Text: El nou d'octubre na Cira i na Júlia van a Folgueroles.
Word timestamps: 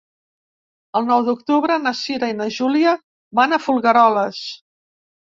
El 0.99 1.03
nou 1.09 1.25
d'octubre 1.27 1.75
na 1.83 1.93
Cira 1.99 2.29
i 2.31 2.35
na 2.37 2.47
Júlia 2.55 2.95
van 3.41 3.55
a 3.55 3.61
Folgueroles. 3.67 4.41